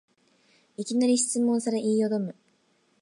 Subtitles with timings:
[0.77, 2.35] いきなり質問され言いよどむ